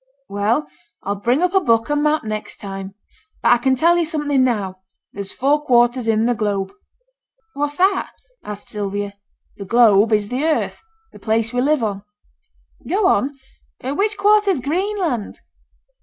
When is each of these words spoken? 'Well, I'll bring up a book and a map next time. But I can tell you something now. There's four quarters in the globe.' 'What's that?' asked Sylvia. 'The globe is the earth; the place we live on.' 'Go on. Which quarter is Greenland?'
'Well, 0.27 0.67
I'll 1.03 1.13
bring 1.17 1.43
up 1.43 1.53
a 1.53 1.59
book 1.59 1.91
and 1.91 1.99
a 1.99 2.03
map 2.03 2.23
next 2.23 2.57
time. 2.57 2.95
But 3.43 3.49
I 3.49 3.57
can 3.59 3.75
tell 3.75 3.99
you 3.99 4.05
something 4.05 4.43
now. 4.43 4.79
There's 5.13 5.31
four 5.31 5.63
quarters 5.63 6.07
in 6.07 6.25
the 6.25 6.33
globe.' 6.33 6.73
'What's 7.53 7.77
that?' 7.77 8.09
asked 8.43 8.67
Sylvia. 8.67 9.13
'The 9.57 9.65
globe 9.65 10.11
is 10.11 10.29
the 10.29 10.43
earth; 10.43 10.81
the 11.11 11.19
place 11.19 11.53
we 11.53 11.61
live 11.61 11.83
on.' 11.83 12.01
'Go 12.89 13.05
on. 13.05 13.37
Which 13.83 14.17
quarter 14.17 14.49
is 14.49 14.59
Greenland?' 14.59 15.39